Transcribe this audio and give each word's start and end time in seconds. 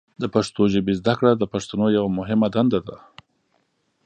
د 0.21 0.23
پښتو 0.35 0.61
ژبې 0.73 0.93
زده 1.01 1.13
کړه 1.19 1.31
د 1.37 1.43
پښتنو 1.53 1.85
یوه 1.97 2.09
مهمه 2.19 2.47
دنده 2.55 2.79
ده. 2.87 2.97